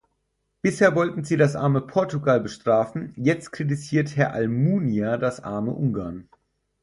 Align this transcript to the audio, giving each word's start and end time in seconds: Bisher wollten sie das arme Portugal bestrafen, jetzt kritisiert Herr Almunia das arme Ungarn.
Bisher 0.63 0.95
wollten 0.95 1.23
sie 1.25 1.37
das 1.37 1.55
arme 1.55 1.81
Portugal 1.81 2.39
bestrafen, 2.41 3.13
jetzt 3.17 3.51
kritisiert 3.51 4.15
Herr 4.17 4.33
Almunia 4.33 5.17
das 5.17 5.43
arme 5.43 5.73
Ungarn. 5.73 6.27